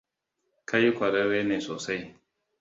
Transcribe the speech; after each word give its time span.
Kai 0.69 0.89
kwararre 0.95 1.41
ne 1.43 1.57
sosai. 1.67 2.01